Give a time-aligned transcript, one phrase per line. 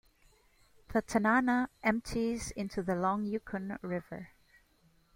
[0.93, 4.29] The Tanana empties into the long Yukon River.